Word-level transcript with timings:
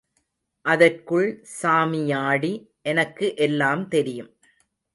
அதற்குள் 0.65 1.27
சாமியாடி, 1.61 2.51
எனக்கு 2.85 3.35
எல்லாம் 3.39 3.87
தெரியும். 3.87 4.31